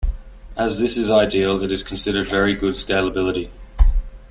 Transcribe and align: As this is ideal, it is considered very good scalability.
As 0.57 0.79
this 0.79 0.97
is 0.97 1.11
ideal, 1.11 1.61
it 1.61 1.71
is 1.71 1.83
considered 1.83 2.27
very 2.27 2.55
good 2.55 2.73
scalability. 2.73 3.51